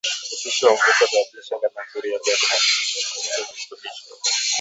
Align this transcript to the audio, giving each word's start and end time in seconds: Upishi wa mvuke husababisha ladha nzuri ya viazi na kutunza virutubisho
Upishi 0.33 0.65
wa 0.65 0.73
mvuke 0.73 0.91
husababisha 0.91 1.55
ladha 1.55 1.83
nzuri 1.89 2.11
ya 2.11 2.19
viazi 2.23 2.45
na 2.45 2.57
kutunza 2.57 3.35
virutubisho 3.53 4.05